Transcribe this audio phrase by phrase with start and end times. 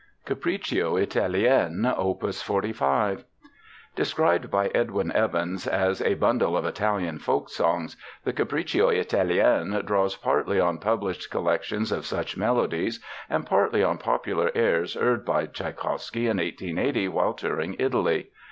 [0.25, 3.23] Capriccio Italien, OPUS 45
[3.95, 10.15] Described by Edwin Evans as a "bundle of Italian folk tunes," the Capriccio Italien draws
[10.15, 16.21] partly on published collections of such melodies and partly on popular airs heard by Tschaikowsky
[16.27, 18.31] in 1880 while touring Italy.